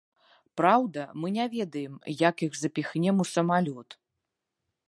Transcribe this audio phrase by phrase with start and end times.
[0.59, 1.93] Праўда, мы не ведаем
[2.23, 3.89] як іх запхнем у самалёт.